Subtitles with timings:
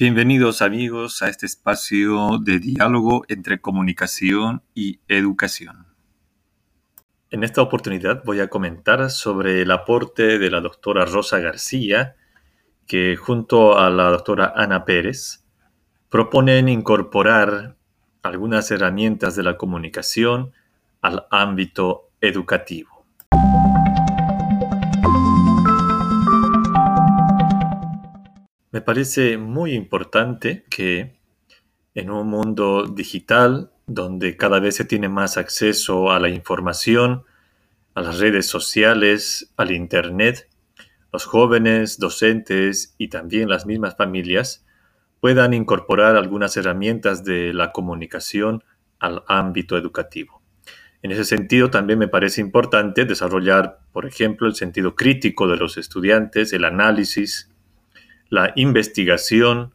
[0.00, 5.88] Bienvenidos amigos a este espacio de diálogo entre comunicación y educación.
[7.30, 12.16] En esta oportunidad voy a comentar sobre el aporte de la doctora Rosa García,
[12.86, 15.44] que junto a la doctora Ana Pérez
[16.08, 17.76] proponen incorporar
[18.22, 20.52] algunas herramientas de la comunicación
[21.02, 22.99] al ámbito educativo.
[28.72, 31.18] Me parece muy importante que
[31.94, 37.24] en un mundo digital donde cada vez se tiene más acceso a la información,
[37.94, 40.48] a las redes sociales, al Internet,
[41.12, 44.64] los jóvenes, docentes y también las mismas familias
[45.18, 48.62] puedan incorporar algunas herramientas de la comunicación
[49.00, 50.42] al ámbito educativo.
[51.02, 55.76] En ese sentido, también me parece importante desarrollar, por ejemplo, el sentido crítico de los
[55.76, 57.49] estudiantes, el análisis,
[58.30, 59.74] la investigación,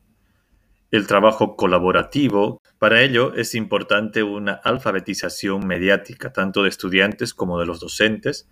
[0.90, 2.62] el trabajo colaborativo.
[2.80, 8.50] Para ello es importante una alfabetización mediática, tanto de estudiantes como de los docentes,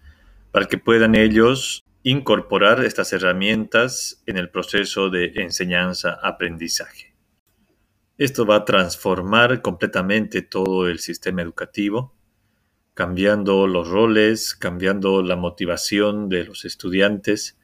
[0.52, 7.16] para que puedan ellos incorporar estas herramientas en el proceso de enseñanza-aprendizaje.
[8.18, 12.14] Esto va a transformar completamente todo el sistema educativo,
[12.94, 17.58] cambiando los roles, cambiando la motivación de los estudiantes,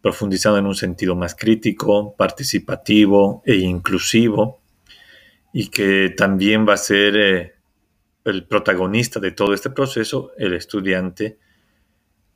[0.00, 4.60] profundizando en un sentido más crítico, participativo e inclusivo,
[5.52, 7.54] y que también va a ser eh,
[8.24, 11.38] el protagonista de todo este proceso, el estudiante,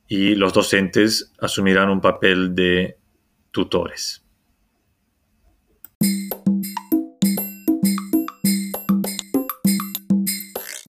[0.07, 2.97] y los docentes asumirán un papel de
[3.51, 4.20] tutores.